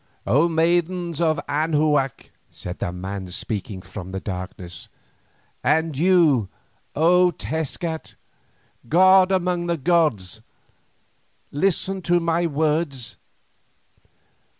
[0.25, 4.89] "O maidens of Anahuac," said the man speaking from the darkness,
[5.63, 6.49] "and you,
[6.95, 8.15] O Tezcat,
[8.89, 10.41] god among the gods,
[11.51, 13.17] listen to my words.